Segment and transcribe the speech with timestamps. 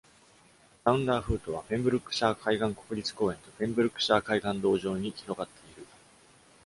[0.83, 5.85] サウンダーフートはペンブルックシャー海岸国立公園とペンブルックシャー海岸道上に広がっている。